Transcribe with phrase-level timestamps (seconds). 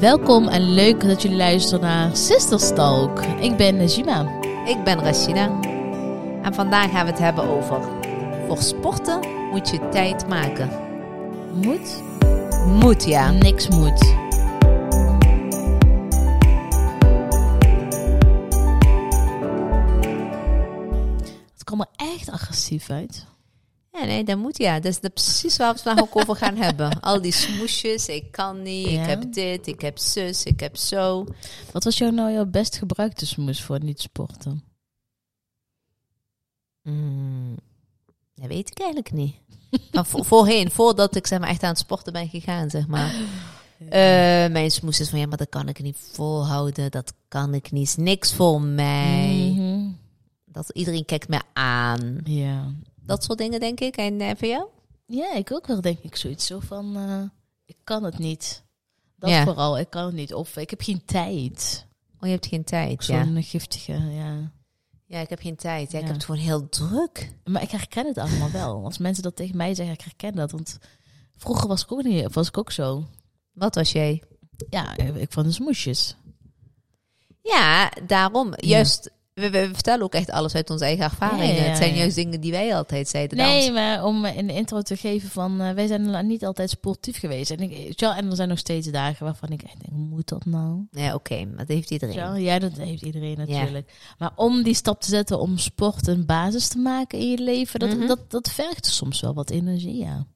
[0.00, 3.20] Welkom en leuk dat jullie luisteren naar Sisters Talk.
[3.20, 4.40] Ik ben Jima.
[4.64, 5.60] Ik ben Rashida.
[6.42, 7.80] En vandaag gaan we het hebben over...
[8.46, 9.20] Voor sporten
[9.50, 10.70] moet je tijd maken.
[11.54, 12.02] Moet?
[12.66, 13.30] Moet, ja.
[13.30, 14.16] Niks moet.
[21.52, 23.26] Het kwam er echt agressief uit.
[23.98, 24.74] Ja, nee, dat moet ja.
[24.74, 27.00] Dat is de- precies waar we het vandaag ook over gaan hebben.
[27.00, 29.00] Al die smoesjes, ik kan niet, Ja.
[29.02, 31.26] ik heb dit, ik heb zus, ik heb zo.
[31.72, 34.62] Wat was jou nou jouw best gebruikte smoes voor niet sporten?
[36.82, 37.56] Mm,
[38.34, 39.34] dat weet ik eigenlijk niet.
[39.92, 43.14] Maar voorheen, voordat ik zeg maar, echt aan het sporten ben gegaan, zeg maar.
[43.78, 46.90] Eh, mijn smoes is van, ja, maar dat kan ik niet volhouden.
[46.90, 47.86] Dat kan ik niet.
[47.88, 49.52] Is niks voor mij.
[49.56, 49.88] Mhm.
[50.44, 52.20] Dat iedereen kijkt me aan.
[52.24, 52.72] Ja.
[53.08, 53.96] Dat soort dingen, denk ik.
[53.96, 54.66] En eh, voor jou?
[55.06, 57.22] Ja, ik ook wel denk ik zoiets zo van, eh,
[57.64, 58.64] ik kan het niet.
[59.16, 59.44] Dat Ja.
[59.44, 60.34] vooral, ik kan het niet.
[60.34, 61.86] Of ik heb geen tijd.
[62.14, 63.24] Oh, je hebt geen tijd, ja.
[63.24, 64.52] Zo'n giftige, ja.
[65.06, 65.90] Ja, ik heb geen tijd.
[65.90, 67.32] Ja, ik heb het gewoon heel druk.
[67.44, 68.84] Maar ik herken het allemaal wel.
[68.84, 70.50] Als mensen dat tegen mij zeggen, ik herken dat.
[70.50, 70.78] Want
[71.36, 73.04] vroeger was ik ook, niet, was ik ook zo.
[73.52, 74.22] Wat was jij?
[74.70, 76.16] Ja, ik vond de smoesjes.
[77.42, 78.52] Ja, daarom.
[78.56, 81.54] Juist, we, we vertellen ook echt alles uit onze eigen ervaringen.
[81.54, 83.36] Ja, ja, Het zijn juist dingen die wij altijd zeiden.
[83.38, 85.60] Nee, maar om in de intro te geven van...
[85.60, 87.50] eh, wij zijn niet altijd sportief geweest.
[87.50, 90.44] En, ik, ja, en er zijn nog steeds dagen waarvan ik echt denk, moet dat
[90.44, 90.86] nou?
[90.90, 92.14] Ja, oké, maar dat heeft iedereen.
[92.14, 93.92] Ja, ja, dat heeft iedereen natuurlijk.
[94.18, 97.80] Maar om die stap te zetten om sport een basis te maken in je leven...
[97.80, 98.06] dat, Mhm.
[98.06, 100.26] dat, dat vergt soms wel wat energie, ja.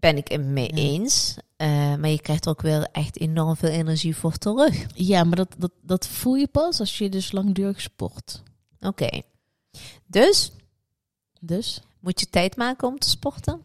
[0.00, 1.36] Ben ik het mee eens.
[1.62, 4.86] Eh, maar je krijgt er ook wel echt enorm veel energie voor terug.
[4.94, 8.42] Ja, maar dat, dat, dat voel je pas als je dus langdurig sport.
[8.80, 9.22] Oké.
[10.06, 10.52] Dus,
[11.40, 13.60] Dus, moet je tijd maken om te sporten?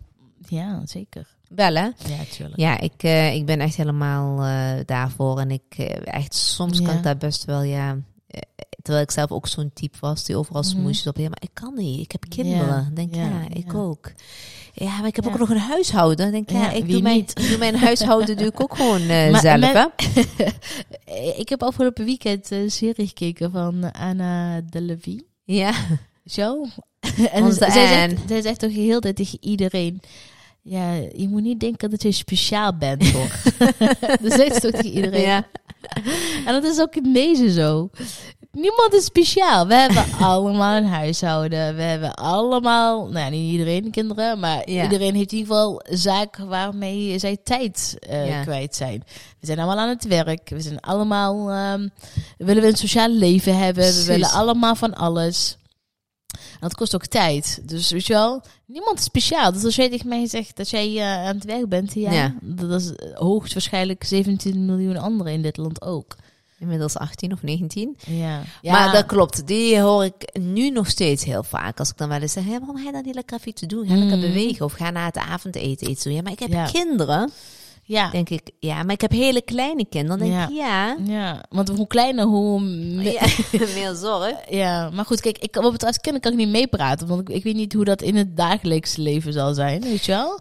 [0.47, 1.27] ja, zeker.
[1.49, 1.83] Wel, hè?
[1.83, 2.59] Ja, tuurlijk.
[2.59, 5.39] Ja, ik, eh, ik ben echt helemaal eh, daarvoor.
[5.39, 7.97] En ik echt, soms kan ik daar best wel, ja.
[8.27, 8.41] Eh,
[8.81, 10.69] terwijl ik zelf ook zo'n type was die overal Mhm.
[10.71, 11.17] smoesjes op.
[11.17, 11.99] Ja, maar ik kan niet.
[12.01, 12.67] Ik heb kinderen.
[12.67, 13.77] Ja, Denk ja, ja, ik ja.
[13.79, 14.11] ook.
[14.73, 16.31] Ja, maar ik heb ook nog een huishouden.
[16.31, 19.31] Denk ja, Ja, ik doe mijn, ik doe mijn huishouden doe ik ook gewoon eh,
[19.31, 19.85] Maar- zelf, hè?
[21.41, 25.25] ik heb afgelopen weekend een serie gekeken van Anna Delevingne.
[25.43, 25.73] Ja.
[26.25, 26.65] Zo.
[27.31, 30.01] en zij zegt, zij zegt toch heel tijd tegen iedereen...
[30.69, 33.29] Ja, je moet niet denken dat je speciaal bent, hoor.
[34.21, 35.21] dat zegt ze toch tegen iedereen.
[35.21, 35.47] ja.
[36.45, 37.89] En dat is ook in deze zo.
[38.51, 39.67] Niemand is speciaal.
[39.67, 41.75] We hebben allemaal een huishouden.
[41.75, 44.83] We hebben allemaal, nou ja, niet iedereen kinderen, maar Ja.
[44.83, 48.41] iedereen heeft in ieder geval zaken waarmee zij tijd eh, Ja.
[48.43, 49.03] kwijt zijn.
[49.39, 50.49] We zijn allemaal aan het werk.
[50.49, 51.87] We zijn allemaal, ehm,
[52.37, 53.83] willen we een sociaal leven hebben.
[53.83, 54.05] Precies.
[54.05, 55.56] We willen allemaal van alles.
[56.53, 57.59] En dat kost ook tijd.
[57.63, 59.51] Dus weet je wel, niemand is speciaal.
[59.51, 62.33] Dus als jij tegen mij zegt dat jij eh, aan het werk bent, ja, Ja.
[62.41, 66.15] dat is hoogstwaarschijnlijk 17 miljoen anderen in dit land ook.
[66.59, 67.97] Inmiddels 18 of 19.
[68.05, 68.41] Ja.
[68.61, 69.47] Maar dat klopt.
[69.47, 71.79] Die hoor ik nu nog steeds heel vaak.
[71.79, 73.61] Als ik dan wel eens zeg, ja, waarom ga je dan niet lekker even iets
[73.61, 73.87] doen?
[73.87, 74.21] Ga lekker Mm.
[74.21, 76.13] bewegen of ga na het avondeten iets doen.
[76.13, 76.65] Ja, maar ik heb Ja.
[76.65, 77.31] kinderen.
[77.87, 78.09] Ja.
[78.09, 80.19] Denk ik, ja, maar ik heb hele kleine kinderen.
[80.19, 80.47] Dan denk Ja.
[80.49, 80.97] ik, ja.
[81.13, 82.61] Ja, want hoe kleiner, hoe...
[83.13, 83.25] ja.
[83.75, 84.35] Meer zorg.
[84.49, 87.29] Ja, maar goed, kijk, ik, op het als kind kan ik niet meepraten, want ik,
[87.35, 90.39] ik weet niet hoe dat in het dagelijks leven zal zijn, weet je wel?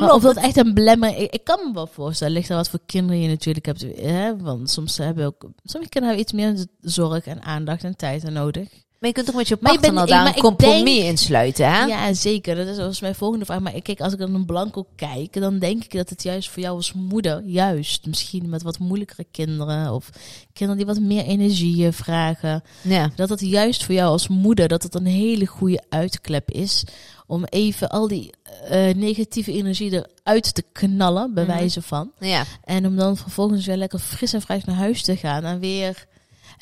[0.00, 1.16] Maar of dat echt een belemmer...
[1.18, 4.36] Ik, ik kan me wel voorstellen, ligt er wat voor kinderen je natuurlijk hebt, hè?
[4.36, 5.48] want soms hebben ook...
[5.64, 8.68] Sommige kinderen hebben iets meer zorg en aandacht en tijd nodig.
[9.02, 11.70] Maar je kunt toch met je Maar je partner daar maar een compromis denk- insluiten,
[11.72, 11.84] hè?
[11.84, 12.56] Ja, zeker.
[12.56, 13.60] Dat is volgens mijn volgende vraag.
[13.60, 16.62] Maar kijk, als ik dan een blanco kijk, dan denk ik dat het juist voor
[16.62, 20.10] jou als moeder, juist misschien met wat moeilijkere kinderen of
[20.52, 23.10] kinderen die wat meer energie vragen, Ja.
[23.16, 26.84] dat het juist voor jou als moeder, dat het een hele goede uitklep is
[27.26, 28.30] om even al die
[28.68, 29.92] eh, negatieve energie
[30.22, 31.52] eruit te knallen, bij Mhm.
[31.56, 32.10] wijze van.
[32.18, 32.44] Ja.
[32.64, 36.06] En om dan vervolgens weer lekker fris en fruit naar huis te gaan en weer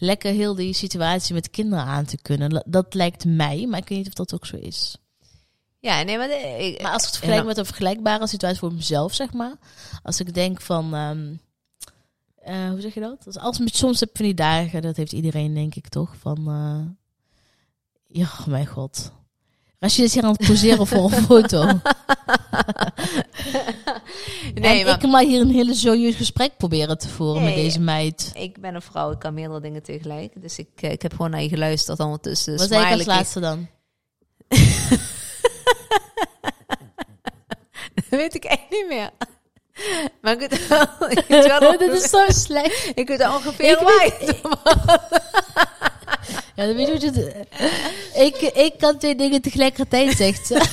[0.01, 2.63] lekker heel die situatie met kinderen aan te kunnen.
[2.67, 4.97] Dat lijkt mij, maar ik weet niet of dat ook zo is.
[5.79, 6.29] Ja, nee, maar...
[6.29, 9.55] de- ik- Maar als ik het vergelijk met een vergelijkbare situatie voor mezelf, zeg maar.
[10.03, 11.35] Als ik denk van, ehm,
[12.43, 13.25] eh, hoe zeg je dat?
[13.25, 16.39] Dus als met soms heb van die dagen, dat heeft iedereen denk ik toch, van,
[16.49, 16.81] eh,
[18.07, 19.13] ja, oh mijn god.
[19.79, 21.67] Als je is hier aan het poseren voor een foto.
[24.55, 24.95] nee, en maar...
[25.05, 28.31] ik maar hier een hele serieus gesprek proberen te voeren met deze meid.
[28.35, 30.33] Ik ben een vrouw, ik kan meerdere dingen tegelijk.
[30.43, 32.57] Dus ik, eh, ik heb gewoon naar je geluisterd ondertussen.
[32.57, 33.69] Wat zei ik als laatste dan?
[37.95, 39.11] Dat weet ik echt niet meer.
[40.21, 42.93] Maar ik weet wel, ik weet wel, Dit is zo slecht.
[42.95, 45.01] ik weet ongeveer Ik waar weet- je het over-
[46.57, 47.45] Ja, weet je wat je...
[48.15, 50.55] Ik, ik kan twee dingen tegelijkertijd, zegt ze.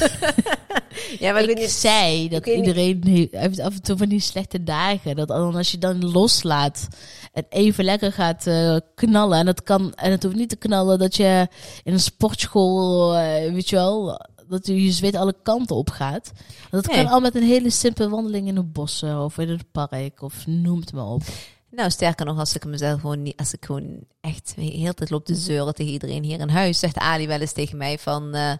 [1.19, 1.71] Ja, maar ik, ik weet niet.
[1.73, 5.15] zei dat niet- iedereen heeft, af en toe van die slechte dagen.
[5.15, 6.87] Dat als je dan loslaat
[7.33, 9.39] en even lekker gaat eh, knallen.
[9.39, 11.47] En dat kan, en het hoeft niet te knallen dat je
[11.83, 16.31] in een sportschool, eh, weet je wel, dat je je zweet alle kanten op gaat.
[16.69, 16.95] Dat Nee.
[16.95, 20.47] kan al met een hele simpele wandeling in de bossen of in het park of
[20.47, 21.21] noem het maar op.
[21.69, 25.09] Nou, sterker nog, als ik mezelf gewoon niet, als ik gewoon echt de hele tijd
[25.09, 28.33] loop te zeuren tegen iedereen hier in huis, zegt Ali wel eens tegen mij van,
[28.35, 28.53] eh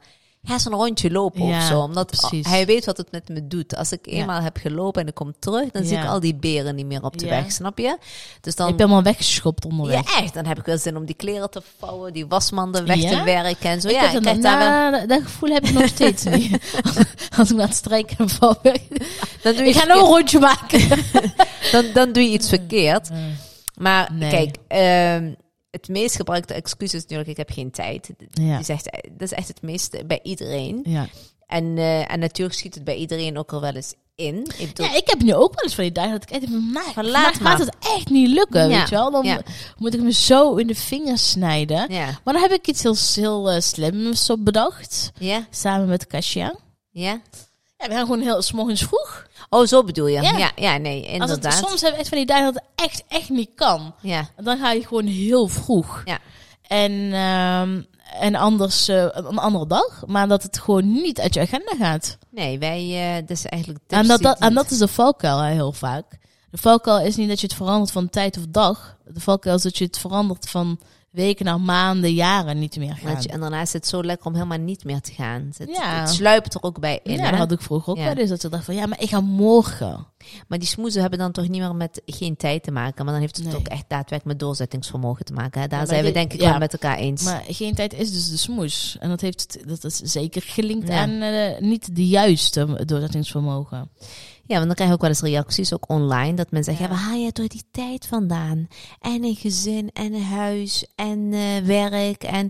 [0.47, 1.79] ga eens een rondje lopen Ja, of zo.
[1.79, 2.47] Omdat precies.
[2.47, 3.75] hij weet wat het met me doet.
[3.75, 4.11] Als ik Ja.
[4.11, 7.03] eenmaal heb gelopen en ik kom terug, dan zie ik al die beren niet meer
[7.03, 7.97] op de weg, snap je?
[8.41, 8.67] Dus dan...
[8.67, 10.13] Ik ben helemaal weggeschopt onderweg.
[10.13, 10.33] Ja, echt.
[10.33, 13.69] Dan heb ik wel zin om die kleren te vouwen, die wasmanden weg te werken
[13.69, 13.87] en zo.
[13.87, 14.91] Ik ja, ik dat, krijg daar wel...
[14.91, 16.57] nou, dat gevoel heb ik nog steeds niet.
[17.37, 18.79] Als ik aan het strijken en val weg.
[19.41, 20.87] Dan doe je Ik ga nog een rondje maken.
[21.71, 23.09] dan, dan doe je iets verkeerd.
[23.75, 24.29] Maar Nee.
[24.29, 25.33] kijk, ehm,
[25.71, 28.09] het meest gebruikte excuus is natuurlijk, ik heb geen tijd.
[28.29, 28.63] Ja.
[28.63, 30.79] Zegt, dat is echt het meeste bij iedereen.
[30.83, 31.07] Ja.
[31.47, 34.51] En, eh, en natuurlijk schiet het bij iedereen ook al wel eens in.
[34.57, 36.49] Ik bedoel, ja, ik heb nu ook wel eens van die dagen dat ik echt
[36.49, 37.51] nou, Van, laat maar.
[37.51, 39.11] gaat het echt niet lukken, Ja, weet je wel.
[39.11, 39.41] Dan ja.
[39.77, 41.93] moet ik me zo in de vingers snijden.
[41.93, 42.05] ja.
[42.23, 45.11] Maar dan heb ik iets heel, heel eh, slims op bedacht.
[45.19, 45.47] Ja?
[45.49, 46.55] Samen met Kasia.
[46.89, 47.21] Ja?
[47.77, 49.27] Ja, we gaan gewoon heel s morgens vroeg.
[49.49, 50.21] Oh, zo bedoel je?
[50.21, 50.37] Ja.
[50.37, 51.43] Ja, ja, nee, Als inderdaad.
[51.43, 53.93] het, soms hebben we echt van die dagen dat het echt, echt niet kan.
[54.01, 56.01] Ja, En dan ga je gewoon heel vroeg.
[56.05, 56.19] Ja.
[56.61, 57.81] En, ehm,
[58.19, 60.03] en anders eh, een andere dag.
[60.05, 62.17] Maar dat het gewoon niet uit je agenda gaat.
[62.29, 63.83] nee, wij, dat is eigenlijk...
[63.87, 66.17] En dat, dat, en dat is de valkuil hè, heel vaak.
[66.51, 68.97] De valkuil is niet dat je het verandert van tijd of dag.
[69.05, 70.79] De valkuil is dat je het verandert van
[71.17, 73.21] weken naar maanden, jaren niet meer gaan.
[73.21, 75.51] Je, en daarna is het zo lekker om helemaal niet meer te gaan.
[75.57, 75.99] Het, Ja.
[75.99, 77.11] het sluipt er ook bij in.
[77.17, 77.29] ja, hè?
[77.29, 78.03] dat had ik vroeger ook Ja.
[78.03, 78.29] wel eens.
[78.29, 80.05] Dat ik dacht van, ja, maar ik ga morgen.
[80.47, 83.03] Maar die smoezen hebben dan toch niet meer met geen tijd te maken.
[83.05, 83.55] Maar dan heeft het Nee.
[83.55, 85.61] ook echt daadwerkelijk met doorzettingsvermogen te maken.
[85.61, 85.67] Hè?
[85.67, 87.23] Daar Ja, zijn we denk ik wel met elkaar eens.
[87.23, 88.97] Maar geen tijd is dus de smoes.
[88.99, 93.89] En dat, heeft, dat is zeker gelinkt aan eh, niet de juiste doorzettingsvermogen.
[94.47, 97.01] Ja, want dan krijg je ook wel eens reacties, ook online, dat mensen zeggen, Ja.
[97.01, 98.67] waar haal je door die tijd vandaan?
[98.99, 102.23] En een gezin, en een huis, en eh, werk.
[102.23, 102.49] En...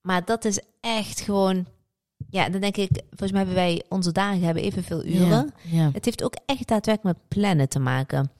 [0.00, 1.66] Maar dat is echt gewoon,
[2.30, 5.52] ja, dan denk ik, volgens mij hebben wij, onze dagen hebben evenveel uren.
[5.64, 5.82] Ja.
[5.82, 5.90] ja.
[5.92, 8.30] Het heeft ook echt daadwerkelijk met plannen te maken.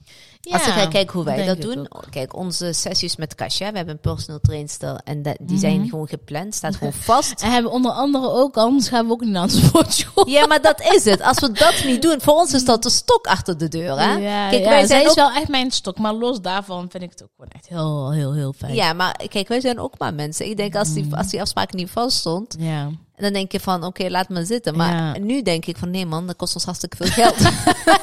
[0.45, 1.89] Ja, Als ik ga kijken hoe wij dat doen.
[2.11, 5.89] Kijk, onze sessies met Kasia, we hebben een personal trainster en dat- die zijn Mhm.
[5.89, 7.41] gewoon gepland, staat gewoon vast.
[7.43, 10.29] En hebben onder andere ook, anders gaan we ook niet naar de sportschool.
[10.29, 11.23] Ja, maar dat is het.
[11.23, 13.99] Als we dat niet doen, voor ons is dat de stok achter de deur.
[14.01, 14.13] Hè?
[14.13, 15.99] Ja, Kijk, ja, wij zij zijn is wel echt mijn stok.
[15.99, 18.75] Maar los daarvan vind ik het ook gewoon echt heel, heel, heel fijn.
[18.75, 20.47] Ja, maar kijk, wij zijn ook maar mensen.
[20.49, 22.91] Ik denk, als die, als die afspraak niet vaststond, Ja.
[23.23, 24.77] Dan denk je van, oké, laat maar zitten.
[24.77, 25.19] Maar Ja.
[25.19, 27.37] nu denk ik van, nee man, dat kost ons hartstikke veel geld.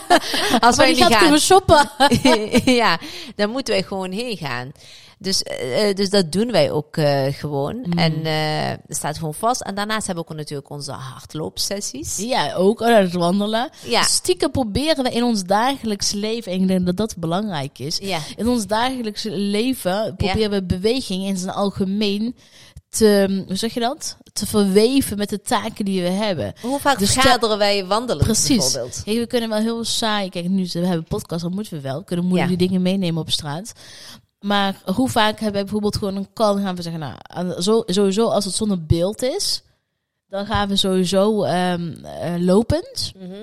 [0.66, 1.19] als wij niet gaan.
[1.19, 1.89] kunnen shoppen.
[2.81, 3.00] ja,
[3.36, 4.71] dan moeten wij gewoon heen gaan.
[5.21, 7.75] Dus, eh, eh, dus dat doen wij ook eh, gewoon.
[7.75, 7.98] Mm.
[7.98, 8.25] En
[8.88, 9.62] het staat gewoon vast.
[9.62, 12.18] En daarnaast hebben we ook natuurlijk onze hardloopsessies.
[12.18, 13.69] Ja, ook oh, het wandelen.
[13.86, 14.01] Ja.
[14.01, 17.98] Stiekem proberen we in ons dagelijks leven, en ik denk dat dat belangrijk is.
[17.98, 18.19] Ja.
[18.36, 22.36] In ons dagelijks leven proberen we beweging in zijn algemeen
[22.89, 24.18] te, hoe zeg je dat?
[24.33, 26.53] Te verweven met de taken die we hebben.
[26.62, 28.57] Hoe vaak Dus vergaderen wij wandelen Precies.
[28.57, 29.01] bijvoorbeeld?
[29.06, 30.30] We kunnen wel heel saai.
[30.30, 31.97] Kijk, nu we hebben podcast, dan moeten we wel.
[32.00, 32.57] We kunnen moeilijk Ja.
[32.57, 33.71] die dingen meenemen op straat.
[34.39, 38.27] Maar hoe vaak hebben we bijvoorbeeld gewoon een call gaan we zeggen, nou, zo, sowieso
[38.27, 39.62] als het zonder beeld is,
[40.30, 43.12] dan gaan we sowieso ehm, eh, lopend.
[43.19, 43.34] Mhm.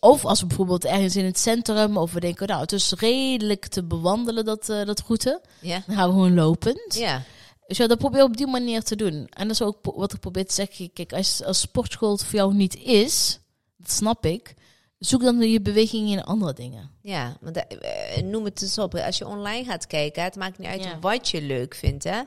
[0.00, 3.66] Of als we bijvoorbeeld ergens in het centrum, of we denken, nou, het is redelijk
[3.66, 6.94] te bewandelen, dat, eh, dat route, dan gaan we gewoon lopend.
[6.94, 7.22] Ja.
[7.66, 9.26] Dus ja, dat probeer ik op die manier te doen.
[9.30, 10.92] En dat is ook wat ik probeer te zeggen.
[10.92, 13.40] Kijk, als, als sportschool voor jou niet is,
[13.76, 14.54] dat snap ik,
[14.98, 16.90] zoek dan je beweging in andere dingen.
[17.02, 18.94] Ja, want dat- eh, noem het eens op.
[18.94, 20.98] Als je online gaat kijken, het maakt niet uit Ja.
[20.98, 22.04] wat je leuk vindt.
[22.04, 22.20] Hè?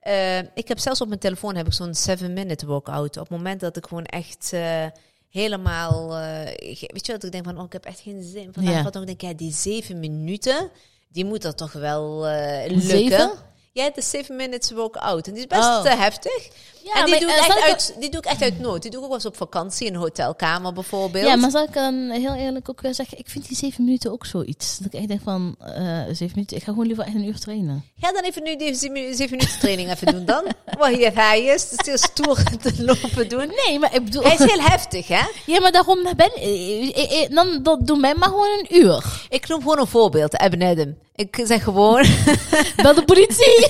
[0.00, 3.16] Eh, ik heb zelfs op mijn telefoon heb ik zo'n 7-minute workout.
[3.16, 4.86] Op het moment dat ik gewoon echt eh,
[5.28, 6.16] helemaal...
[6.16, 6.44] eh,
[6.92, 8.74] weet je wat, ik denk van, oh, ik heb echt geen zin vandaag.
[8.74, 8.82] Ja.
[8.82, 10.70] Wat dan denk ik, ja, die 7 minuten,
[11.08, 12.88] die moet er toch wel eh, lukken.
[12.88, 13.30] Zeven?
[13.76, 15.26] Ja, is 7 minutes workout.
[15.26, 15.86] En die is best Oh.
[15.86, 16.48] eh, heftig.
[16.82, 18.60] Ja, en die, maar, doe ik eh, echt ik uit, die doe ik echt uit
[18.60, 18.82] nood.
[18.82, 21.26] Die doe ik ook wel eens op vakantie in een hotelkamer bijvoorbeeld.
[21.26, 24.12] Ja, maar zal ik dan heel eerlijk ook wel zeggen, ik vind die zeven minuten
[24.12, 24.78] ook zoiets.
[24.78, 27.38] Dat ik echt denk van, eh zeven minuten, ik ga gewoon liever echt een uur
[27.38, 27.84] trainen.
[28.00, 30.44] Ga dan even nu die 7 minuten training even doen dan.
[30.78, 33.52] Waar hier hij is, het is heel stoer te lopen doen.
[33.66, 34.22] Nee, maar ik bedoel...
[34.22, 35.24] Hij is heel heftig, hè?
[35.46, 39.26] Ja, maar daarom ben eh, dan dat doen wij maar gewoon een uur.
[39.28, 40.96] Ik noem gewoon een voorbeeld, Eben Adam.
[41.16, 42.04] Ik zeg gewoon,
[42.82, 43.68] Bel de politie.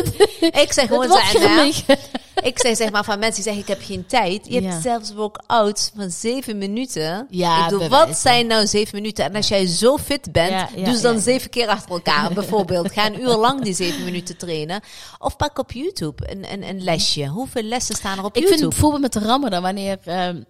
[0.62, 1.82] ik zeg gewoon, grimmig.
[2.50, 4.46] ik zeg zeg maar van mensen die zeggen ik heb geen tijd.
[4.48, 4.70] Je Ja.
[4.70, 7.26] hebt zelfs workouts van zeven minuten.
[7.30, 9.24] Ja, ik bij wat zijn nou zeven minuten?
[9.24, 12.32] En als jij zo fit bent, Ja, ja, doe ze dan zeven keer achter elkaar
[12.32, 12.92] bijvoorbeeld.
[12.92, 14.80] Ga een uur lang die zeven minuten trainen.
[15.18, 17.26] Of pak op YouTube een, een, een lesje.
[17.26, 18.68] Hoeveel lessen staan er op Ik vind YouTube?
[18.70, 19.98] bijvoorbeeld met de Ramadan, wanneer...
[20.04, 20.42] ehm,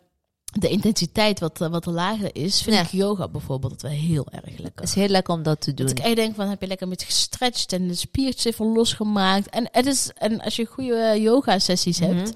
[0.61, 2.83] de intensiteit wat, wat lager is, vind Ja.
[2.83, 4.71] ik yoga bijvoorbeeld dat wel heel erg lekker.
[4.81, 5.87] Het is heel lekker om dat te doen.
[5.87, 9.49] Dat ik echt denk van, heb je lekker met gestretched en de spiertjes even losgemaakt.
[9.51, 12.15] En, het is, en als je goede eh, yoga sessies Mhm.
[12.17, 12.33] hebt,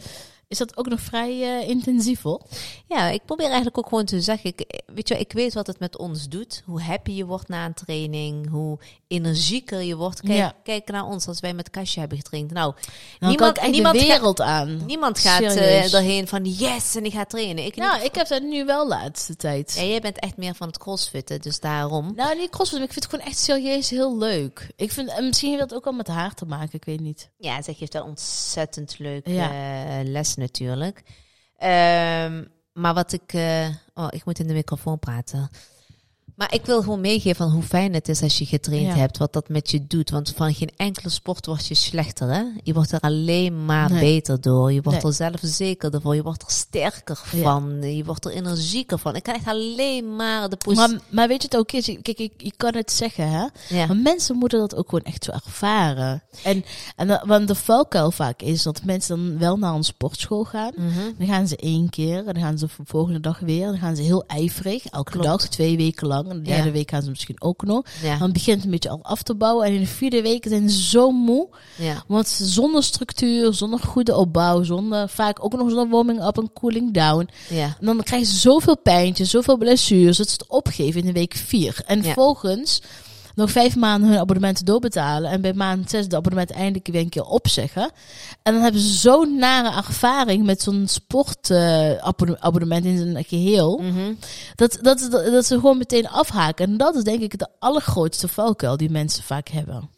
[0.51, 2.41] is dat ook nog vrij eh, intensief hoor.
[2.89, 5.79] Ja, ik probeer eigenlijk ook gewoon te zeggen, ik, weet je, ik weet wat het
[5.79, 6.63] met ons doet.
[6.67, 8.79] Hoe happy je wordt na een training, hoe
[9.09, 10.21] energieker je wordt.
[10.21, 10.55] Kijk, Ja.
[10.63, 12.51] kijk naar ons als wij met Kasja hebben getraind.
[12.51, 12.75] Nou,
[13.21, 14.87] niemand, kan niemand, de gaat- wereld aan.
[14.87, 17.65] niemand gaat eh, erheen van yes en ik ga trainen.
[17.65, 18.07] Ik Nou, niet.
[18.07, 19.75] ik heb dat nu wel laatste tijd.
[19.77, 22.13] Ja, jij bent echt meer van het crossfitten, dus daarom.
[22.17, 24.71] Nou, niet crossfit, maar ik vind het gewoon echt serieus heel leuk.
[24.77, 27.31] Ik vind, en misschien heeft dat ook wel met haar te maken, ik weet niet.
[27.39, 29.51] Ja, zeg je heeft wel ontzettend leuke Ja.
[29.51, 31.03] eh, les natuurlijk.
[31.57, 33.33] Ehm, maar wat ik...
[33.33, 35.51] eh, oh, ik moet in de microfoon praten.
[36.41, 38.95] Maar ik wil gewoon meegeven van hoe fijn het is als je getraind Ja.
[38.95, 40.11] hebt, wat dat met je doet.
[40.11, 42.43] Want van geen enkele sport word je slechter, hè?
[42.63, 44.01] Je wordt er alleen maar Nee.
[44.01, 44.73] beter door.
[44.73, 45.11] Je wordt Nee.
[45.11, 46.15] er zelfverzekerder voor.
[46.15, 47.43] Je wordt er sterker Ja.
[47.43, 47.83] van.
[47.83, 49.17] Je wordt er energieker van.
[49.17, 50.89] Ik kan echt alleen maar de positie...
[50.89, 51.85] Maar, maar weet je het ook is?
[52.03, 53.47] Kijk, je, je kan het zeggen, hè?
[53.69, 53.87] Ja.
[53.87, 56.23] Maar mensen moeten dat ook gewoon echt zo ervaren.
[56.45, 56.65] En,
[56.97, 60.73] en dat- want de valkuil vaak is dat mensen dan wel naar een sportschool gaan.
[60.77, 61.01] Mhm.
[61.19, 63.67] Dan gaan ze één keer en dan gaan ze de volgende dag weer.
[63.67, 65.27] Dan gaan ze heel ijverig, elke Klopt.
[65.27, 66.29] dag, twee weken lang.
[66.31, 66.73] En de derde Ja.
[66.73, 67.83] week gaan ze misschien ook nog.
[68.03, 68.19] Ja.
[68.19, 69.67] Dan begint het een beetje al af te bouwen.
[69.67, 71.49] En in de vierde week zijn ze zo moe.
[71.77, 72.05] ja.
[72.07, 76.93] Want zonder structuur, zonder goede opbouw, zonder vaak ook nog zonder warming up en cooling
[76.95, 77.29] down.
[77.49, 77.77] Ja.
[77.81, 81.35] En dan krijgen ze zoveel pijntjes, zoveel blessures, dat ze het opgeven in de week
[81.35, 81.83] vier.
[81.87, 82.13] En Ja.
[83.41, 85.31] Nog vijf maanden hun abonnementen doorbetalen.
[85.31, 87.91] En bij maand zes de abonnement eindelijk weer een keer opzeggen.
[88.43, 93.79] En dan hebben ze zo'n nare ervaring met zo'n sportabonnement in zijn geheel.
[93.83, 94.13] Mhm.
[94.55, 96.67] Dat, dat, dat, dat ze gewoon meteen afhaken.
[96.67, 99.91] En dat is denk ik de allergrootste valkuil die mensen vaak hebben.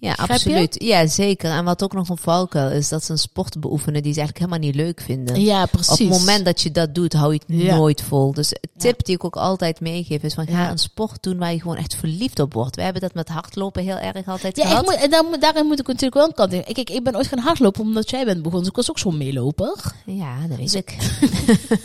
[0.00, 0.16] Ja, je?
[0.16, 0.82] absoluut.
[0.82, 1.50] Ja, zeker.
[1.50, 4.38] En wat ook nog een valkuil is, dat ze een sport beoefenen die ze eigenlijk
[4.50, 5.40] helemaal niet leuk vinden.
[5.40, 5.90] Ja, precies.
[5.90, 7.76] Op het moment dat je dat doet, hou je het Ja.
[7.76, 8.32] nooit vol.
[8.32, 10.70] Dus een tip die ik ook altijd meegeef is van ga Ja.
[10.70, 12.76] een sport doen waar je gewoon echt verliefd op wordt.
[12.76, 14.84] We hebben dat met hardlopen heel erg altijd Ja, gehad.
[14.84, 16.64] moet, en dan, daarin moet ik natuurlijk wel een kant in.
[16.74, 18.60] Kijk, ik ben ooit gaan hardlopen omdat jij bent begonnen.
[18.60, 19.74] Dus ik was ook zo'n meeloper.
[20.06, 20.96] Ja, dat weet ik.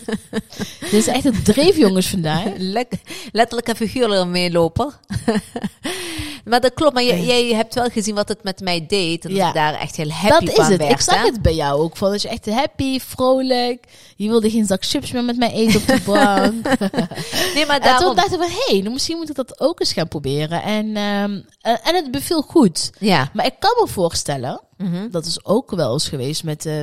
[0.80, 2.44] Dit is echt een dreef, jongens, vandaag.
[3.32, 5.00] Letterlijk en figuurlijk een meeloper.
[6.46, 9.24] maar dat klopt, maar jij, jij hebt wel gezien wat het met mij deed.
[9.26, 9.48] En dat Ja.
[9.48, 10.80] ik daar echt heel happy dat van is het.
[10.80, 10.92] werd.
[10.92, 11.26] ik zag hè?
[11.26, 11.98] het bij jou ook.
[11.98, 13.84] Van, dat je echt happy, vrolijk.
[14.16, 16.64] Je wilde geen zak chips meer met mij eten op de bank.
[17.56, 18.16] Nee, maar en toen daarom...
[18.16, 20.64] dacht ik van, hé, hey, misschien moet ik dat ook eens gaan proberen.
[20.64, 22.90] En, ehm, en, en het beviel goed.
[23.00, 23.30] Ja.
[23.34, 25.10] Maar ik kan me voorstellen, Mhm.
[25.10, 26.66] dat is ook wel eens geweest met...
[26.66, 26.74] eh,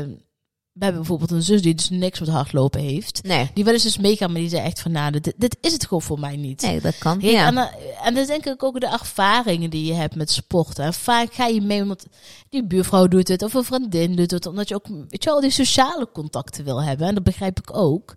[0.72, 3.20] we hebben bijvoorbeeld een zus die dus niks met hardlopen heeft.
[3.22, 3.50] Nee.
[3.54, 5.82] Die wel eens dus meegaan, maar die zei echt van, nou, dit, dit is het
[5.84, 6.62] gewoon voor mij niet.
[6.62, 7.18] nee, dat kan.
[7.18, 7.46] Kijk, ja.
[7.46, 7.68] en, dan-
[8.04, 10.84] en dat is denk ik ook de ervaringen die je hebt met sporten.
[10.84, 12.06] En vaak ga je mee omdat
[12.48, 14.46] die buurvrouw doet het of een vriendin doet het.
[14.46, 17.06] Omdat je ook weet je, al die sociale contacten wil hebben.
[17.08, 18.14] En dat begrijp ik ook.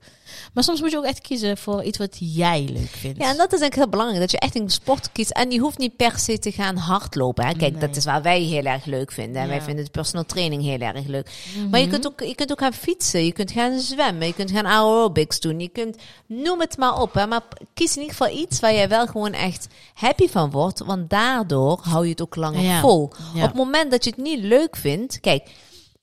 [0.53, 3.19] Maar soms moet je ook echt kiezen voor iets wat jij leuk vindt.
[3.19, 4.21] Ja, en dat is denk ik heel belangrijk.
[4.21, 5.29] Dat je echt een sport kiest.
[5.31, 7.45] En je hoeft niet per se te gaan hardlopen.
[7.45, 7.53] Hè.
[7.53, 7.81] Kijk, Nee.
[7.87, 9.41] dat is waar wij heel erg leuk vinden.
[9.41, 11.31] En wij vinden de personal training heel erg leuk.
[11.71, 13.25] Maar je kunt, ook, je kunt ook gaan fietsen.
[13.25, 14.27] Je kunt gaan zwemmen.
[14.27, 15.59] Je kunt gaan aerobics doen.
[15.59, 17.13] Je kunt, noem het maar op.
[17.13, 17.27] Hè.
[17.27, 17.41] Maar
[17.73, 20.79] kies in ieder geval iets waar jij wel gewoon echt happy van wordt.
[20.79, 22.79] Want daardoor hou je het ook langer Ja.
[22.79, 23.11] vol.
[23.33, 23.41] Ja.
[23.41, 25.19] Op het moment dat je het niet leuk vindt.
[25.19, 25.49] Kijk,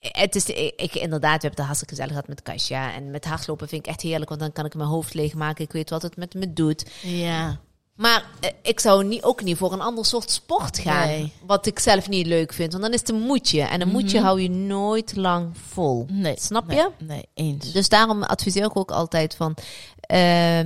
[0.01, 0.47] het is,
[0.77, 2.95] ik, inderdaad, we hebben het hartstikke gezellig gehad met Kasia.
[2.95, 5.65] En met hardlopen vind ik echt heerlijk, want dan kan ik mijn hoofd leegmaken.
[5.65, 6.91] Ik weet wat het met me doet.
[7.03, 7.61] Ja.
[7.97, 11.07] Maar eh, ik zou niet, ook niet voor een ander soort sport gaan.
[11.07, 11.33] Nee.
[11.47, 12.71] Wat ik zelf niet leuk vind.
[12.73, 13.63] Want dan is het een moedje.
[13.63, 16.07] En een moedje hou je nooit lang vol.
[16.11, 16.35] Nee.
[16.39, 16.91] Snap nee, je?
[16.99, 17.73] Nee, eens.
[17.73, 19.57] Dus daarom adviseer ik ook altijd van...
[20.01, 20.61] eh,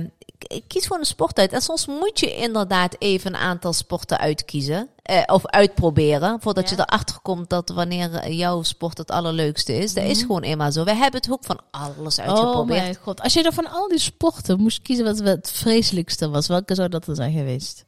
[0.67, 1.53] kies gewoon een sport uit.
[1.53, 4.89] En soms moet je inderdaad even een aantal sporten uitkiezen.
[5.07, 6.41] eh, of uitproberen.
[6.41, 6.75] Voordat Ja.
[6.75, 9.93] je erachter komt dat wanneer jouw sport het allerleukste is.
[9.93, 10.83] Dat is gewoon eenmaal zo.
[10.83, 12.81] Wij hebben het ook van alles Oh uitgeprobeerd.
[12.81, 13.21] mijn god.
[13.21, 16.89] Als je er van al die sporten moest kiezen wat het vreselijkste was, welke zou
[16.89, 17.85] dat dan zijn geweest?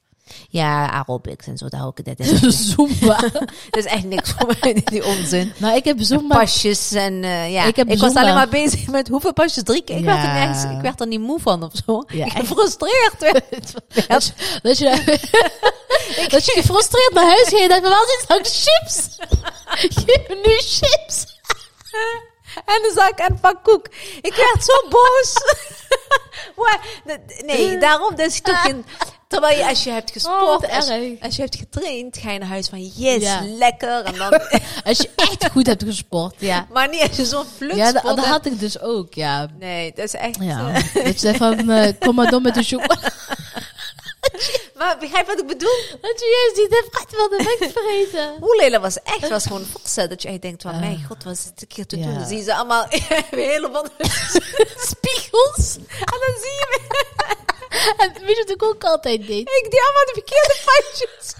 [0.49, 1.67] Ja, aerobics en zo.
[1.67, 2.53] Daar hou ik het net.
[2.53, 3.17] Zumba.
[3.69, 5.53] Dat is echt niks voor mij, die onzin.
[5.57, 7.63] nou, ik heb Zumba pasjes en eh, ja.
[7.63, 9.97] Ik was alleen maar bezig met hoeveel pasjes drie keer.
[9.97, 12.03] Ik, werd er ik werd er niet moe van of zo.
[12.07, 13.73] Ja, ik gefrustreerd werd.
[14.07, 14.33] Dat je,
[14.63, 19.17] dat je, dat je gefrustreerd naar huis ging en dacht, waar zit dan chips?
[20.05, 21.25] Geef me nu chips.
[22.65, 23.87] En een zak en een pak koek.
[24.21, 25.33] Ik werd zo boos.
[26.55, 28.85] Maar, dat- nee, daarom dat is toch geen...
[29.29, 30.71] Terwijl je, als je hebt Oh, gesport,
[31.21, 33.41] als, je hebt getraind, ga je naar huis van yes, Ja.
[33.45, 34.03] lekker.
[34.03, 34.31] En dan,
[34.89, 36.67] Als je echt goed hebt gesport, ja.
[36.71, 39.47] maar niet als je zo'n Ja, flutsport dat, had ik dus ook, ja.
[39.59, 40.37] Nee, dat is echt...
[40.39, 43.11] Ja, eh, dat je van, eh, kom maar door met de chocolade.
[44.77, 45.79] maar begrijp wat ik bedoel?
[46.01, 48.33] Dat je juist hebt echt wilde wegvreten.
[48.49, 50.09] Oelele was echt was gewoon fotsen.
[50.09, 52.05] Dat je echt denkt van, mijn god, wat is dit een keer te Ja.
[52.05, 52.13] doen?
[52.13, 52.85] Dan zie je ze allemaal
[53.29, 53.85] helemaal
[54.77, 55.75] Spiegels.
[55.99, 56.35] En dan
[58.25, 59.49] wat ik ook altijd deed.
[59.49, 61.33] Ik deed allemaal de verkeerde foutjes.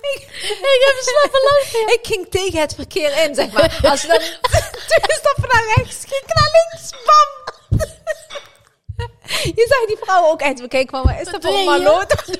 [0.00, 0.20] ik,
[0.74, 1.40] Ik heb slappe
[1.72, 1.90] lang.
[1.92, 3.78] ik ging tegen het verkeer in, zeg maar.
[3.82, 4.20] Als dan
[5.20, 6.90] stappen naar rechts, ging ik naar links.
[6.90, 7.39] Bam!
[9.58, 10.60] Je zag die vrouw ook echt
[10.90, 12.14] van, wat is dat voor maloot?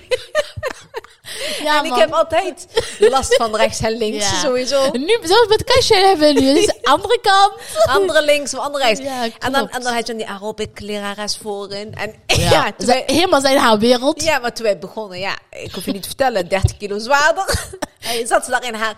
[1.62, 2.66] Ja, en ik heb altijd
[2.98, 4.36] last van rechts en links, Ja.
[4.40, 4.90] sowieso.
[4.92, 6.54] Nu, zelfs met kastje hebben we nu.
[6.54, 7.52] Dus de andere kant.
[7.84, 9.00] Andere links of andere rechts.
[9.00, 11.94] Ja, en, dan, en dan had je die aerobic lerares voorin.
[11.94, 14.22] En ja, Ja, toen Ze- wij, helemaal zijn haar wereld.
[14.22, 17.64] ja, maar toen wij begonnen, ja, ik hoef je niet te vertellen, 30 kilo zwaarder.
[18.00, 18.94] En zat ze daar in haar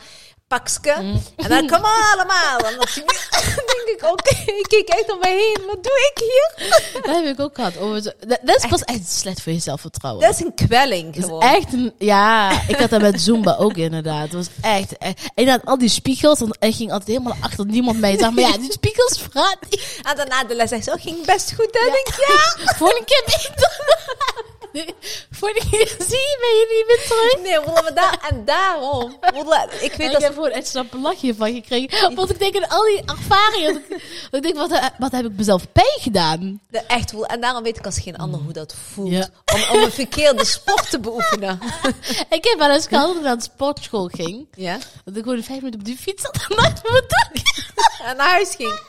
[0.53, 0.95] pakske.
[1.01, 1.23] Mm.
[1.37, 2.59] En dan, kom maar allemaal.
[2.59, 2.87] En dan
[3.67, 5.67] denk ik, oké, ik keek echt om me heen.
[5.67, 6.71] Wat doe ik hier?
[7.03, 7.77] Dat heb ik ook gehad.
[7.77, 10.23] Oh, zo- dat, dat is pas echt slecht voor je zelfvertrouwen.
[10.25, 11.41] Dat is een kwelling Dat is gewoon.
[11.43, 14.23] echt een, ja, ik had dat met Zumba ook inderdaad.
[14.23, 17.67] Het was echt, echt en dan al die spiegels, en ik ging altijd helemaal achter
[17.67, 18.19] niemand mee.
[18.19, 19.19] Zeg maar ja, die spiegels
[19.71, 19.81] niet.
[20.03, 21.69] En daarna de les zegt zo, ging best goed.
[21.73, 21.91] hè?
[21.93, 22.73] denk ik, ja.
[22.79, 23.81] Volgende keer beter.
[25.39, 27.43] Volgende keer zie ben je niet meer terug.
[27.43, 29.17] Nee, daar, en daarom.
[29.81, 32.15] Ik weet ik dat heb gewoon echt een lachje van gekregen.
[32.17, 33.83] Want ik denk aan al die ervaringen.
[34.31, 36.61] ik, denk, wat, wat heb ik mezelf pijn gedaan?
[36.71, 37.13] de echt.
[37.27, 39.11] En daarom weet ik als geen ander hoe dat voelt.
[39.11, 39.29] Ja.
[39.55, 41.59] Om, om een verkeerde sport te beoefenen.
[42.31, 44.49] Ik heb wel eens gehad dat ik naar de sportschool ging.
[44.55, 44.79] Ja.
[45.05, 47.43] Dat ik gewoon vijf minuten op die fiets zat en mijn dag.
[48.05, 48.81] En naar huis ging.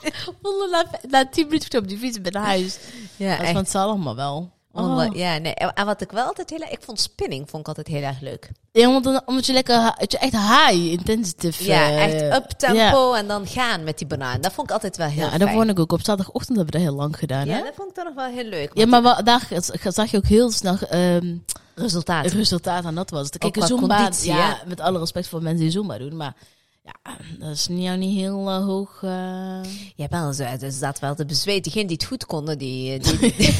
[0.70, 2.78] Na, na tien minuten op die fiets ben ik naar huis.
[3.16, 4.50] Ja, Dat van het zal allemaal wel.
[4.74, 5.06] Oh.
[5.16, 5.54] Ja, nee.
[5.54, 6.60] En wat ik wel altijd heel.
[6.70, 8.50] Ik vond spinning vond ik altijd heel erg leuk.
[8.72, 11.64] Ja, omdat je lekker, je echt high, intensive.
[11.64, 14.40] Ja, eh, echt up tempo en dan gaan met die banaan.
[14.40, 15.92] Dat vond ik altijd wel heel Ja, en dat vond ik ook.
[15.92, 17.62] Op zaterdagochtend hebben we dat heel lang gedaan, Ja, hè?
[17.62, 18.70] dat vond ik dan nog wel heel leuk.
[18.74, 19.48] Ja, maar wa- daar
[19.88, 21.36] zag je ook heel snel ehm
[21.74, 22.24] resultaat.
[22.24, 23.28] het resultaat aan dat was.
[23.30, 26.34] Kijken, qua Zumba, conditie, ja, met alle respect voor mensen die Zumba doen, maar
[26.84, 28.98] ja, dat is niet, jou niet heel eh, hoog.
[29.02, 29.60] eh.
[29.96, 30.44] Ja, wel zo.
[30.60, 31.64] Ze zaten wel te bezweet.
[31.64, 33.56] Diegenen die het goed konden, die, die, die,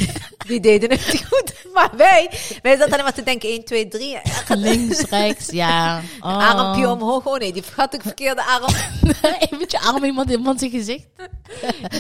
[0.47, 1.53] die deden het goed.
[1.75, 2.31] Maar wij,
[2.63, 4.19] wij zaten alleen maar te denken, 1, 2, 3.
[4.49, 6.01] Links, rechts, ja.
[6.21, 6.49] Oh.
[6.49, 7.27] Armpje omhoog.
[7.27, 8.75] Oh nee, die vergat ik verkeerde arm.
[9.51, 11.07] Even je arm iemand in iemand zijn gezicht.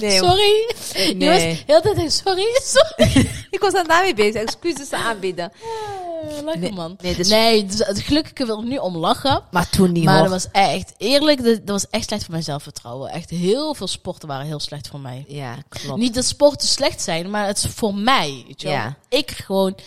[0.00, 0.74] Nee, sorry.
[0.94, 1.16] Nee.
[1.18, 3.28] Jongens, heel de tijd sorry, sorry.
[3.50, 4.42] Ik was dan daarmee bezig.
[4.42, 5.52] Excuses aanbieden.
[5.52, 6.03] Eh,
[6.44, 6.96] Lekker Nee, man.
[7.02, 9.42] nee, dus- nee, dus, het gelukkig we er nu om lachen.
[9.50, 10.28] Maar toen niet Maar hoor.
[10.28, 13.10] dat was echt, eerlijk, dat, dat was echt slecht voor mijn zelfvertrouwen.
[13.10, 15.24] Echt heel veel sporten waren heel slecht voor mij.
[15.28, 15.98] Ja, klopt.
[15.98, 18.44] Niet dat sporten slecht zijn, maar het is voor mij.
[18.46, 18.76] Weet je wel.
[18.76, 18.96] Ja.
[19.08, 19.78] Ik gewoon...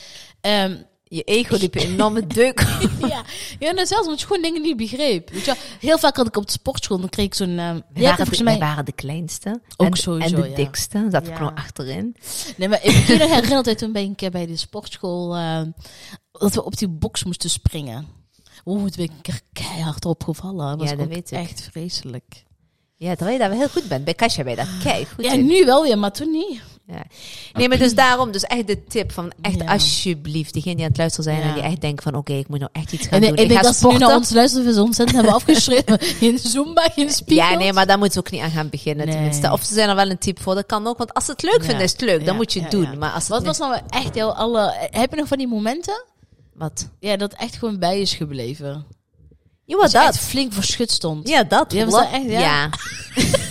[0.42, 0.76] ehm,
[1.10, 2.60] Je ego liep een enorme deuk.
[3.00, 3.24] ja,
[3.60, 5.30] ja nou, zelfs omdat je gewoon dingen niet begreep.
[5.30, 5.54] Weet je.
[5.80, 7.48] Heel vaak had ik op de sportschool, dan kreeg ik zo'n...
[7.50, 9.62] ehm Wij, ja, waren, volgens de, mij, waren de kleinste.
[9.78, 10.56] Ook en, sowieso, En de ja.
[10.56, 11.08] dikste.
[11.12, 11.40] Zat ik Ja.
[11.40, 12.16] nog achterin.
[12.58, 15.36] Nee, maar ik me herinnerd dat toen ben ik een keer bij de sportschool...
[15.36, 15.62] eh,
[16.32, 18.08] dat we op die box moesten springen.
[18.66, 20.68] Oeh, toen ben ik een keer keihard opgevallen.
[20.70, 21.38] Dat was Ja, dat weet ik.
[21.38, 22.46] echt vreselijk.
[22.96, 24.06] Ja, terwijl je daar wel heel goed bent.
[24.06, 25.46] Bij Kasia ben je daar kei goed Ja, in.
[25.46, 26.62] nu wel weer, maar toen niet.
[26.90, 27.04] Ja.
[27.54, 29.72] Nee, maar dus daarom, dus echt de tip van echt Ja.
[29.72, 31.48] alsjeblieft, diegenen die aan het luisteren zijn Ja.
[31.48, 33.38] en die echt denken van oké, ik moet nou echt iets gaan En ik, doen.
[33.38, 34.08] ik denk ga dat ze nu sporten.
[34.08, 35.98] naar ons luisteren, we ontzettend hebben afgeschreven.
[36.00, 37.50] Geen Zumba, geen spiegels.
[37.50, 39.16] Ja, nee, maar daar moeten ze ook niet aan gaan beginnen Nee.
[39.16, 39.52] tenminste.
[39.52, 40.98] Of ze zijn er wel een type voor, dat kan ook.
[40.98, 42.26] Want als ze het leuk vinden, is het leuk.
[42.26, 42.98] Dan moet je het doen.
[42.98, 44.88] Maar als het Wat was nou echt jouw alle...
[44.92, 46.04] Heb je nog van die momenten?
[46.54, 46.90] Wat?
[47.00, 48.86] Ja, dat echt gewoon bij is gebleven.
[49.66, 50.18] Ja, je echt dat.
[50.20, 51.28] flink voor schut stond.
[51.28, 51.72] Ja, dat.
[51.74, 52.04] Ja, was Wat?
[52.04, 52.70] dat echt, ja?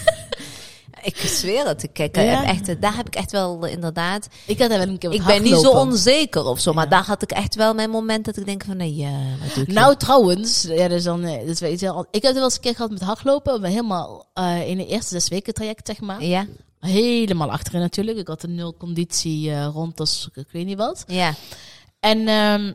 [1.06, 1.82] ik zweer het.
[1.82, 2.44] Ik Ja?
[2.44, 4.28] echt, daar heb ik echt wel eh, inderdaad...
[4.46, 6.72] Ik had wel een keer wat Ik ben niet zo onzeker of zo.
[6.72, 6.90] Maar Ja.
[6.90, 8.76] daar had ik echt wel mijn moment dat ik denk van...
[8.76, 9.74] Nee, ja, wat doe ik hier?
[9.74, 12.54] Nou, trouwens, ja, dus dan, eh, dus weet je, wel, ik heb het wel eens
[12.54, 13.60] een keer gehad met hardlopen.
[13.60, 16.24] maar helemaal eh, in de eerste zes weken traject, zeg maar.
[16.24, 16.46] Ja?
[16.80, 18.18] Helemaal achterin natuurlijk.
[18.18, 21.04] Ik had een nul conditie rond, als ik weet niet wat.
[21.06, 21.34] Ja.
[22.00, 22.72] En ehm,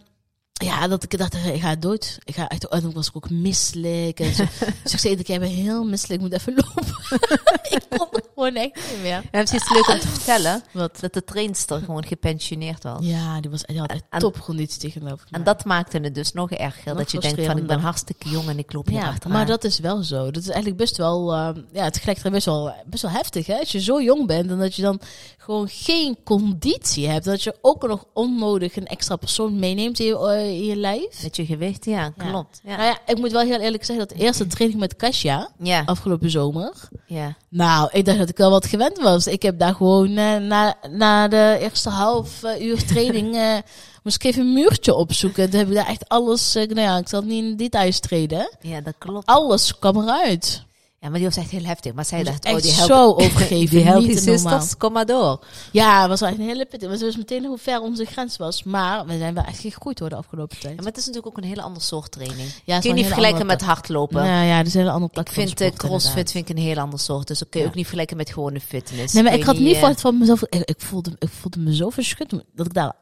[0.63, 2.17] ja, dat ik dacht, ik ga dood.
[2.23, 4.19] Ik ga echt, en toen was ik ook misselijk.
[4.19, 4.43] En zo.
[4.83, 7.19] dus ik zei, ik ben heel misselijk, ik moet even lopen.
[7.75, 9.23] ik kon het gewoon echt niet meer.
[9.31, 10.97] En het is leuk om te vertellen Wat?
[10.99, 13.05] dat de trainster gewoon gepensioneerd was.
[13.05, 16.87] Ja, die was die had echt topconditie tegenover En dat maakte het dus nog erger.
[16.87, 19.37] Nog dat je denkt van, ik ben hartstikke jong en ik loop hier Ja, achteraan.
[19.37, 20.31] maar dat is wel zo.
[20.31, 23.57] Dat is eigenlijk best wel, eh, ja, het gelijk best wel, best wel heftig, hè?
[23.59, 25.01] Als je zo jong bent en dat je dan
[25.37, 30.50] gewoon geen conditie hebt, dat je ook nog onnodig een extra persoon meeneemt je, eh,
[30.51, 31.23] in je lijf.
[31.23, 32.61] Met je gewicht, ja, klopt.
[32.63, 32.75] Ja.
[32.75, 35.83] Nou ja, ik moet wel heel eerlijk zeggen dat de eerste training met Kasia, Ja.
[35.85, 36.71] afgelopen zomer,
[37.05, 37.35] ja.
[37.49, 39.27] nou, ik dacht dat ik wel wat gewend was.
[39.27, 43.57] Ik heb daar gewoon eh, na, na de eerste half eh, uur training, eh,
[44.03, 45.49] moest ik even een muurtje opzoeken.
[45.49, 48.49] Toen heb ik daar echt alles, eh, nou ja, ik zal niet in details treden.
[48.61, 49.25] Ja, dat klopt.
[49.25, 50.63] Alles kwam eruit.
[51.01, 51.93] Ja, maar die was echt heel heftig.
[51.93, 55.05] Maar zij Dat dacht, is oh, die zo healthy, overgeven, die healthy sisters, kom maar
[55.05, 55.39] door.
[55.71, 56.89] Ja, het was echt een hele pittig.
[56.89, 58.63] We wisten meteen hoe ver onze grens was.
[58.63, 60.73] Maar we zijn wel echt gegroeid door de afgelopen tijd.
[60.73, 62.49] Ja, maar het is natuurlijk ook een hele andere soort training.
[62.65, 64.25] Ja, is Kun je niet hele vergelijken met hardlopen.
[64.25, 66.31] Ja, ja, er zijn een andere plek Ik van vind eh, sport, crossfit inderdaad.
[66.31, 67.27] vind ik een heel ander soort.
[67.27, 67.71] Dus dat kun je Ja.
[67.71, 69.13] ook niet vergelijken met gewone fitness.
[69.13, 70.41] Nee, maar ik had niet eh, verwacht van mezelf.
[70.43, 72.29] Ik, ik, voelde, ik voelde me zo verschut.
[72.55, 72.93] Dat ik daar,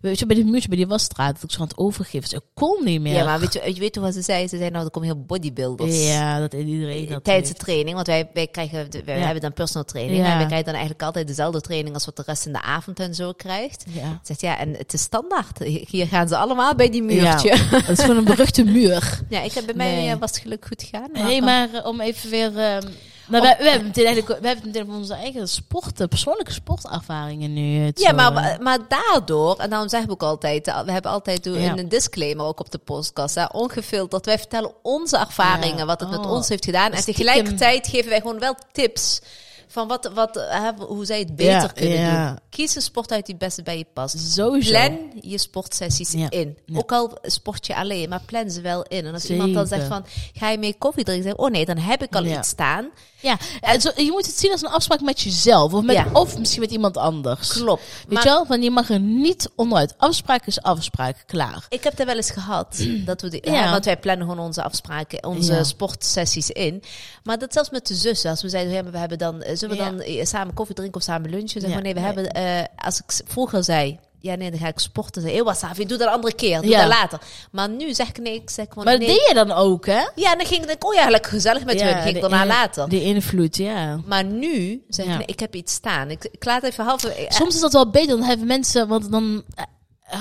[0.00, 2.28] weet je, bij die muurtje, bij die wasstraat, dat ik zo aan het overgeven.
[2.30, 3.14] Dus ik kon niet meer.
[3.14, 4.48] Ja, maar weet je, je weet ze zei?
[4.48, 6.06] Ze zei nou, er komen heel bodybuilders.
[6.06, 7.64] Ja, dat iedereen dat Tijdens de heeft.
[7.64, 9.22] training, want wij, wij krijgen, de- wij Ja.
[9.24, 10.18] hebben dan personal training.
[10.18, 10.24] Ja.
[10.30, 13.00] En wij krijgen dan eigenlijk altijd dezelfde training als wat de rest in de avond
[13.00, 13.84] en zo krijgt.
[13.88, 14.20] Ja.
[14.22, 15.58] Zegt ja, en het is standaard.
[15.88, 17.46] Hier gaan ze allemaal bij die muurtje.
[17.70, 19.20] Ja, Dat is gewoon een beruchte muur.
[19.28, 20.08] ik heb bij mij Nee.
[20.10, 21.08] eh, was het geluk goed gegaan.
[21.12, 22.56] Hé, hey, maar eh, om even weer...
[22.58, 22.86] ehm
[23.28, 27.52] nou, we, we hebben meteen eigenlijk, we hebben meteen over onze eigen sporten, persoonlijke sportervaringen
[27.52, 27.78] nu.
[27.84, 30.92] het Ja, zo, maar, eh, maar daardoor, en daarom zeggen we ook altijd, eh, we
[30.92, 31.76] hebben altijd Ja.
[31.76, 34.26] een disclaimer ook op de podcast, hè, ongefilterd.
[34.26, 35.86] Wij vertellen onze ervaringen, Ja.
[35.86, 36.30] wat het met Oh.
[36.30, 36.92] ons heeft gedaan.
[36.92, 37.24] En Stiekem.
[37.24, 39.20] tegelijkertijd geven wij gewoon wel tips
[39.68, 42.26] van wat, wat, hè, hoe zij het beter Ja, kunnen ja.
[42.28, 42.38] doen.
[42.50, 44.32] Kies een sport uit die het beste bij je past.
[44.34, 44.70] Sowieso.
[44.70, 46.30] Plan je sportsessies Ja.
[46.30, 46.58] in.
[46.74, 49.06] Ook al sport je alleen, maar plan ze wel in.
[49.06, 51.24] En als iemand dan zegt van, ga je mee koffie drinken?
[51.28, 52.90] Zeg, oh nee, dan heb ik al iets staan.
[53.20, 55.72] Ja, en zo, je moet het zien als een afspraak met jezelf.
[55.74, 56.06] Of, met, Ja.
[56.12, 57.52] of misschien met iemand anders.
[57.52, 57.82] Klopt.
[58.06, 58.46] Weet Maar- je wel?
[58.46, 59.94] Want je mag er niet onderuit.
[59.96, 61.22] Afspraak is afspraak.
[61.26, 61.66] Klaar.
[61.68, 62.84] Ik heb er wel eens gehad.
[63.06, 65.62] dat we die, want wij plannen gewoon onze afspraken, onze Ja.
[65.64, 66.82] sportsessies in.
[67.22, 68.30] Maar dat zelfs met de zussen.
[68.30, 69.90] Als we zeiden, ja, maar we hebben dan, eh, zullen we Ja.
[69.90, 71.60] dan eh, samen koffie drinken of samen lunchen?
[71.60, 71.74] Zeg Ja.
[71.74, 72.08] maar nee, we Nee.
[72.12, 75.22] hebben, eh, als ik vroeger zei, ja nee, dan ga ik sporten.
[75.22, 76.78] Zei, heel wat Savi, doe dat een andere keer, doe Ja.
[76.80, 77.20] dat later.
[77.50, 79.16] Maar nu zeg ik nee, ik zeg gewoon Maar dat nee.
[79.16, 80.00] deed je dan ook, hè?
[80.14, 81.94] Ja, en dan ging ik, oh ja, lekker gezellig met hun.
[82.02, 82.88] Ging ik de daarna later.
[82.88, 84.00] Die invloed, ja.
[84.06, 85.16] Maar nu zeg ik, Ja.
[85.18, 86.10] nee, ik heb iets staan.
[86.10, 87.12] Ik, ik laat even halve...
[87.14, 88.08] eh, Soms is dat wel beter.
[88.18, 89.64] Dan hebben mensen, want dan eh,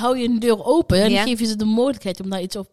[0.02, 1.02] hou je een deur open.
[1.02, 1.16] En Ja.
[1.18, 2.68] dan geef je ze de mogelijkheid om daar iets op,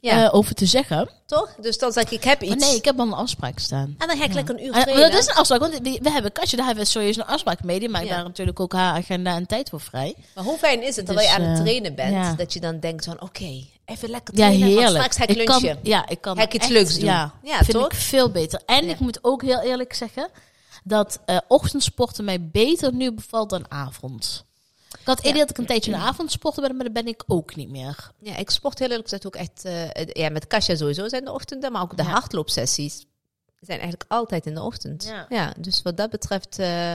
[0.00, 1.10] ja, eh, over te zeggen.
[1.26, 1.54] toch?
[1.60, 2.50] Dus dan zeg ik, ik heb iets.
[2.50, 3.94] Maar nee, ik heb al een afspraak staan.
[3.98, 5.10] En dan ga ik lekker een uur trainen.
[5.10, 7.78] dat is een afspraak, want we hebben Katje, daar hebben we serieus een afspraak mee.
[7.78, 8.14] Die maakt Ja.
[8.14, 10.14] daar natuurlijk ook haar agenda en tijd voor vrij.
[10.34, 12.34] Maar hoe fijn is het terwijl Dus, je aan het eh, trainen bent, ja.
[12.34, 15.12] dat je dan denkt van, oké, even lekker Ja, trainen, want heerlijk.
[15.12, 15.80] straks ga ik kan, lunchen.
[15.82, 17.04] ja, ik kan Ga ik iets echt- leuks doen.
[17.04, 17.86] Ja, Ja, vind toch?
[17.86, 18.60] ik veel beter.
[18.66, 18.90] En Ja.
[18.92, 20.28] ik moet ook heel eerlijk zeggen
[20.84, 24.44] dat eh ochtendsporten mij beter nu bevalt dan avond.
[25.10, 27.22] Ik had eerder dat ik een tijdje een avond sporten ben, maar dat ben ik
[27.26, 28.10] ook niet meer.
[28.18, 31.32] Ja, ik sport heel eerlijk gezegd ook echt, eh, ja, met Kasia sowieso zijn de
[31.32, 33.06] ochtenden, maar ook de hardloopsessies
[33.60, 35.04] zijn eigenlijk altijd in de ochtend.
[35.04, 35.26] Ja.
[35.28, 36.92] Ja, dus wat dat betreft, eh,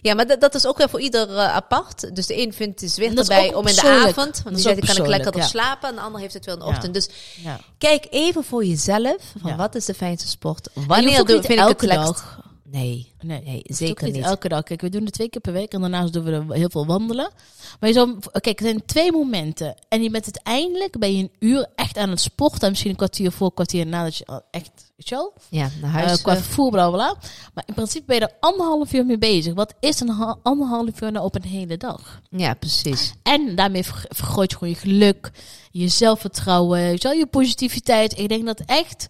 [0.00, 2.14] ja, maar dat, dat is ook weer voor ieder eh, apart.
[2.14, 4.64] Dus de een vindt het weer dat erbij om in de avond, Dat want die
[4.64, 5.46] zegt, kan ik lekker op ja.
[5.46, 6.72] slapen, en de ander heeft het wel in de Ja.
[6.72, 6.94] ochtend.
[6.94, 7.08] Dus
[7.78, 10.68] kijk even voor jezelf, van wat is de fijnste sport?
[10.74, 12.40] Wanneer doe, vind ik het dag.
[12.70, 14.24] Nee, Nee, nee, zeker niet niet.
[14.24, 14.62] elke dag.
[14.62, 16.86] Kijk, we doen het twee keer per week en daarnaast doen we er heel veel
[16.86, 17.30] wandelen.
[17.80, 19.74] Maar je zou, kijk, er zijn twee momenten.
[19.88, 22.60] En je bent uiteindelijk ben je een uur echt aan het sporten.
[22.60, 25.94] En misschien een kwartier voor, een kwartier nadat je echt, weet je wel, Ja, naar
[25.94, 26.22] eh, huis.
[26.22, 26.96] qua eh, vervoer, bla bla.
[27.12, 27.20] bla.
[27.54, 29.54] Maar in principe ben je er anderhalf uur mee bezig.
[29.54, 32.20] Wat is een ha- anderhalf uur nou op een hele dag?
[32.30, 33.12] ja, precies.
[33.22, 35.30] En daarmee ver- vergroot je gewoon je geluk,
[35.70, 38.18] je zelfvertrouwen, je positiviteit.
[38.18, 39.06] Ik denk dat echt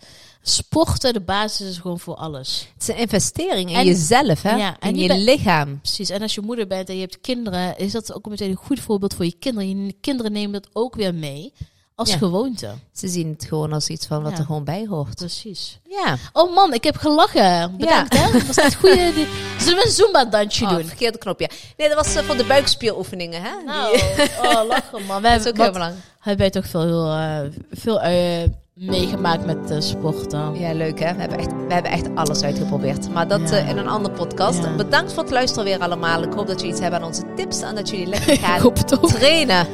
[0.48, 2.68] sporten de basis is gewoon voor alles.
[2.74, 4.56] Het is een investering in En- jezelf, hè?
[4.56, 5.80] Ja, en in je lichaam.
[5.80, 6.10] Precies.
[6.10, 8.80] En als je moeder bent en je hebt kinderen, is dat ook meteen een goed
[8.80, 9.86] voorbeeld voor je kinderen.
[9.86, 11.52] Je kinderen nemen dat ook weer mee
[11.94, 12.16] als Ja.
[12.16, 12.70] gewoonte.
[12.92, 14.38] Ze zien het gewoon als iets van wat Ja.
[14.38, 15.14] er gewoon bij hoort.
[15.14, 15.78] Precies.
[15.88, 16.16] Ja.
[16.32, 17.76] Oh man, ik heb gelachen.
[17.76, 18.32] Bedankt hè.
[18.32, 19.12] Dat was echt goede.
[19.14, 19.26] die-
[19.58, 20.84] Zullen we een Zumba-dansje Oh, doen?
[20.84, 21.50] verkeerde knopje.
[21.76, 23.50] Nee, dat was eh, voor de buikspieroefeningen, hè?
[23.66, 24.02] Nou, Die-
[24.42, 25.22] oh, lachen man.
[25.22, 26.04] We dat is hebben, ook heel belangrijk.
[26.18, 30.58] hebben wij toch veel, eh, veel eh, meegemaakt met eh, sporten.
[30.58, 31.14] Ja, leuk hè?
[31.14, 33.10] We hebben echt, we hebben echt alles uitgeprobeerd.
[33.12, 33.56] Maar dat Ja.
[33.56, 34.62] eh, in een andere podcast.
[34.62, 34.74] Ja.
[34.76, 36.22] Bedankt voor het luisteren weer allemaal.
[36.22, 39.66] Ik hoop dat jullie iets hebben aan onze tips en dat jullie lekker gaan trainen.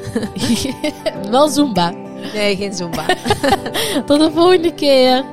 [1.30, 1.92] Wel Zumba.
[2.34, 3.04] Nee, geen Zumba.
[4.06, 5.24] Tot de volgende keer.